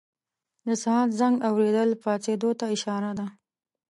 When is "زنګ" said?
1.19-1.35